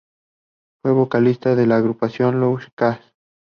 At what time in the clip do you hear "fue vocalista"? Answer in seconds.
0.81-1.53